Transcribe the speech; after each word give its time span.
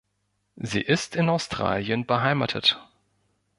Sie 0.55 0.81
ist 0.81 1.15
in 1.15 1.29
Australien 1.29 2.07
beheimatet. 2.07 2.81